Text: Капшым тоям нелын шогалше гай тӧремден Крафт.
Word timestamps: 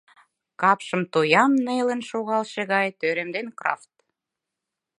Капшым 0.61 1.01
тоям 1.13 1.51
нелын 1.65 2.01
шогалше 2.09 2.61
гай 2.73 2.87
тӧремден 2.99 3.47
Крафт. 3.59 3.93